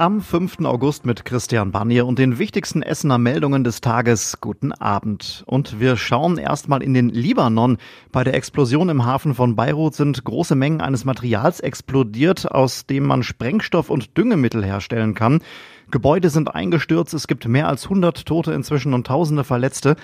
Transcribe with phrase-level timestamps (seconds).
[0.00, 0.60] Am 5.
[0.60, 4.40] August mit Christian Barnier und den wichtigsten Essener Meldungen des Tages.
[4.40, 5.42] Guten Abend.
[5.46, 7.78] Und wir schauen erstmal in den Libanon.
[8.12, 13.06] Bei der Explosion im Hafen von Beirut sind große Mengen eines Materials explodiert, aus dem
[13.06, 15.40] man Sprengstoff und Düngemittel herstellen kann.
[15.90, 19.96] Gebäude sind eingestürzt, es gibt mehr als 100 Tote inzwischen und Tausende Verletzte.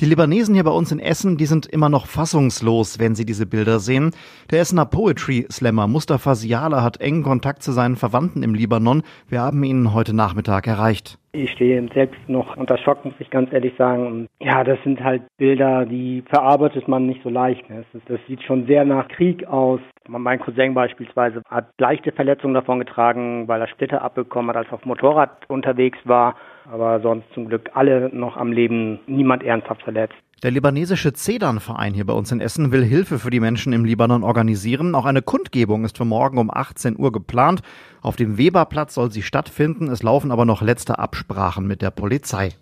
[0.00, 3.44] Die Libanesen hier bei uns in Essen, die sind immer noch fassungslos, wenn sie diese
[3.44, 4.12] Bilder sehen.
[4.50, 9.02] Der Essener Poetry Slammer Mustafa Siala hat engen Kontakt zu seinen Verwandten im Libanon.
[9.28, 11.18] Wir haben ihn heute Nachmittag erreicht.
[11.32, 14.06] Ich stehe selbst noch unter Schock, muss ich ganz ehrlich sagen.
[14.06, 17.68] Und ja, das sind halt Bilder, die verarbeitet man nicht so leicht.
[17.68, 17.84] Ne?
[18.06, 19.80] Das, sieht schon sehr nach Krieg aus.
[20.06, 24.74] Mein Cousin beispielsweise hat leichte Verletzungen davon getragen, weil er Splitter abbekommen hat, als er
[24.74, 26.36] auf Motorrad unterwegs war.
[26.70, 30.16] Aber sonst zum Glück alle noch am Leben, niemand ernsthaft verletzt.
[30.42, 34.24] Der libanesische Zedan-Verein hier bei uns in Essen will Hilfe für die Menschen im Libanon
[34.24, 34.96] organisieren.
[34.96, 37.62] Auch eine Kundgebung ist für morgen um 18 Uhr geplant.
[38.00, 39.88] Auf dem Weberplatz soll sie stattfinden.
[39.88, 42.54] Es laufen aber noch letzte Absprachen mit der Polizei.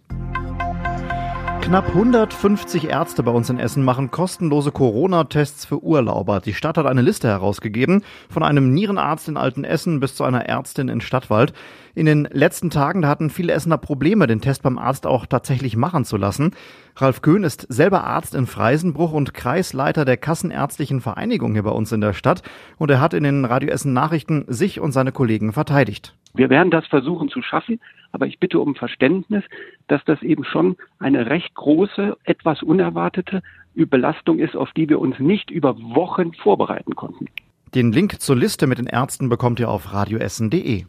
[1.61, 6.41] Knapp 150 Ärzte bei uns in Essen machen kostenlose Corona-Tests für Urlauber.
[6.41, 10.89] Die Stadt hat eine Liste herausgegeben, von einem Nierenarzt in Altenessen bis zu einer Ärztin
[10.89, 11.53] in Stadtwald.
[11.95, 15.77] In den letzten Tagen, da hatten viele Essener Probleme, den Test beim Arzt auch tatsächlich
[15.77, 16.55] machen zu lassen.
[16.97, 21.93] Ralf Köhn ist selber Arzt in Freisenbruch und Kreisleiter der Kassenärztlichen Vereinigung hier bei uns
[21.93, 22.43] in der Stadt.
[22.79, 26.17] Und er hat in den Radio Essen Nachrichten sich und seine Kollegen verteidigt.
[26.35, 27.81] Wir werden das versuchen zu schaffen,
[28.13, 29.45] aber ich bitte um Verständnis,
[29.89, 33.43] dass das eben schon eine recht große, etwas unerwartete
[33.75, 37.27] Belastung ist, auf die wir uns nicht über Wochen vorbereiten konnten.
[37.75, 40.85] Den Link zur Liste mit den Ärzten bekommt ihr auf radioessen.de.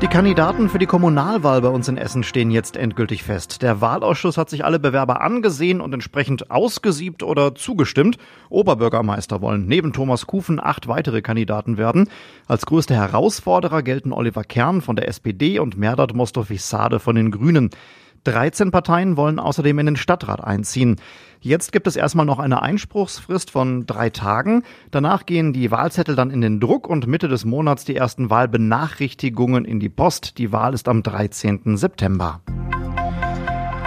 [0.00, 3.62] Die Kandidaten für die Kommunalwahl bei uns in Essen stehen jetzt endgültig fest.
[3.62, 8.16] Der Wahlausschuss hat sich alle Bewerber angesehen und entsprechend ausgesiebt oder zugestimmt.
[8.48, 12.08] Oberbürgermeister wollen neben Thomas Kufen acht weitere Kandidaten werden.
[12.46, 17.70] Als größte Herausforderer gelten Oliver Kern von der SPD und Merdat Mostofi-Sade von den Grünen.
[18.24, 20.96] 13 Parteien wollen außerdem in den Stadtrat einziehen.
[21.40, 24.64] Jetzt gibt es erstmal noch eine Einspruchsfrist von drei Tagen.
[24.90, 29.64] Danach gehen die Wahlzettel dann in den Druck und Mitte des Monats die ersten Wahlbenachrichtigungen
[29.64, 30.38] in die Post.
[30.38, 31.76] Die Wahl ist am 13.
[31.76, 32.40] September.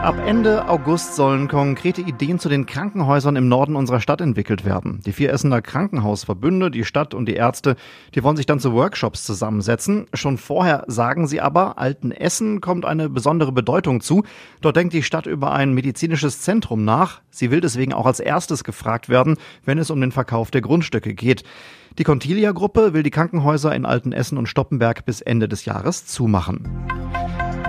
[0.01, 4.99] Ab Ende August sollen konkrete Ideen zu den Krankenhäusern im Norden unserer Stadt entwickelt werden.
[5.05, 7.75] Die vier Essener Krankenhausverbünde, die Stadt und die Ärzte,
[8.15, 10.07] die wollen sich dann zu Workshops zusammensetzen.
[10.15, 14.23] Schon vorher sagen sie aber, Alten Essen kommt eine besondere Bedeutung zu.
[14.61, 17.21] Dort denkt die Stadt über ein medizinisches Zentrum nach.
[17.29, 21.13] Sie will deswegen auch als erstes gefragt werden, wenn es um den Verkauf der Grundstücke
[21.13, 21.43] geht.
[21.99, 26.67] Die Contilia-Gruppe will die Krankenhäuser in Alten Essen und Stoppenberg bis Ende des Jahres zumachen.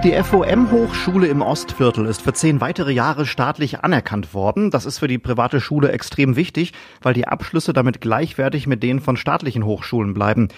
[0.04, 4.72] Die FOM-Hochschule im Ostviertel ist für zehn weitere Jahre staatlich anerkannt worden.
[4.72, 8.98] Das ist für die private Schule extrem wichtig, weil die Abschlüsse damit gleichwertig mit denen
[8.98, 10.48] von staatlichen Hochschulen bleiben.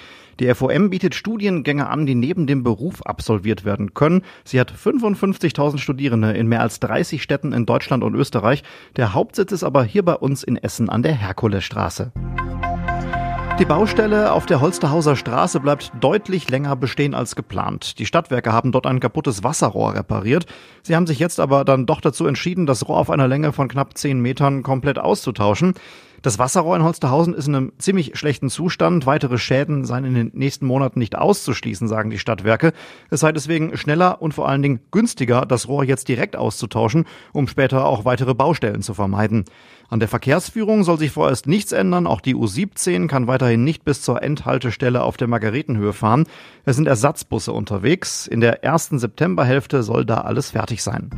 [0.41, 4.23] Die FOM bietet Studiengänge an, die neben dem Beruf absolviert werden können.
[4.45, 8.63] Sie hat 55.000 Studierende in mehr als 30 Städten in Deutschland und Österreich.
[8.97, 12.13] Der Hauptsitz ist aber hier bei uns in Essen an der Herkulesstraße.
[13.61, 18.01] Die Baustelle auf der Holsterhauser Straße bleibt deutlich länger bestehen als geplant.
[18.01, 20.47] Die Stadtwerke haben dort ein kaputtes Wasserrohr repariert.
[20.83, 23.69] Sie haben sich jetzt aber dann doch dazu entschieden, das Rohr auf einer Länge von
[23.69, 25.75] knapp 10 Metern komplett auszutauschen.
[26.25, 29.05] Das Wasserrohr in Holsterhausen ist in einem ziemlich schlechten Zustand.
[29.05, 32.73] Weitere Schäden seien in den nächsten Monaten nicht auszuschließen, sagen die Stadtwerke.
[33.11, 37.47] Es sei deswegen schneller und vor allen Dingen günstiger, das Rohr jetzt direkt auszutauschen, um
[37.47, 39.45] später auch weitere Baustellen zu vermeiden.
[39.91, 42.07] An der Verkehrsführung soll sich vorerst nichts ändern.
[42.07, 46.25] Auch die U17 kann weiterhin nicht bis zur Endhaltestelle auf der Margaretenhöhe fahren.
[46.65, 48.27] Es sind Ersatzbusse unterwegs.
[48.27, 51.11] In der ersten Septemberhälfte soll da alles fertig sein.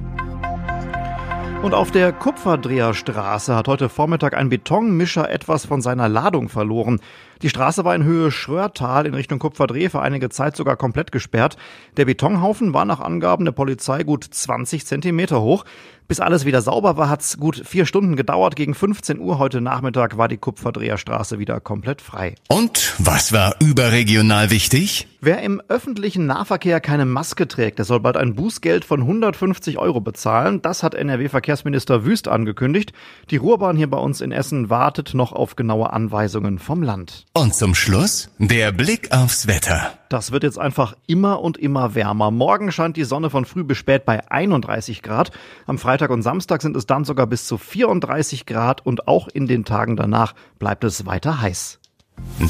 [1.62, 7.00] Und auf der Kupferdreherstraße hat heute Vormittag ein Betonmischer etwas von seiner Ladung verloren.
[7.42, 11.56] Die Straße war in Höhe Schrörtal in Richtung Kupferdreh für einige Zeit sogar komplett gesperrt.
[11.97, 15.64] Der Betonhaufen war nach Angaben der Polizei gut 20 Zentimeter hoch.
[16.08, 18.54] Bis alles wieder sauber war, hat's gut vier Stunden gedauert.
[18.54, 22.36] Gegen 15 Uhr heute Nachmittag war die Kupferdreherstraße wieder komplett frei.
[22.48, 25.09] Und was war überregional wichtig?
[25.21, 30.00] Wer im öffentlichen Nahverkehr keine Maske trägt, der soll bald ein Bußgeld von 150 Euro
[30.00, 30.62] bezahlen.
[30.62, 32.92] Das hat NRW-Verkehrsminister Wüst angekündigt.
[33.30, 37.26] Die Ruhrbahn hier bei uns in Essen wartet noch auf genaue Anweisungen vom Land.
[37.36, 39.92] Und zum Schluss der Blick aufs Wetter.
[40.09, 42.30] Das wird jetzt einfach immer und immer wärmer.
[42.30, 45.33] Morgen scheint die Sonne von früh bis spät bei 31 Grad.
[45.66, 49.47] Am Freitag und Samstag sind es dann sogar bis zu 34 Grad und auch in
[49.47, 51.78] den Tagen danach bleibt es weiter heiß.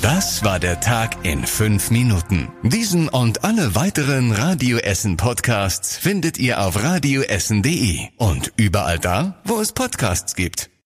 [0.00, 2.46] Das war der Tag in fünf Minuten.
[2.62, 9.58] Diesen und alle weiteren Radio Essen Podcasts findet ihr auf radioessen.de und überall da, wo
[9.58, 10.70] es Podcasts gibt.